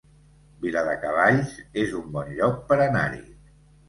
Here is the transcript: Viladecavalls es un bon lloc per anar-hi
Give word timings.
Viladecavalls 0.61 1.51
es 1.83 1.93
un 1.99 2.07
bon 2.15 2.31
lloc 2.39 2.57
per 2.73 2.79
anar-hi 2.87 3.21